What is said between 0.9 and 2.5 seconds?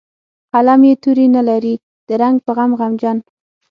یې توري نه لري د رنګ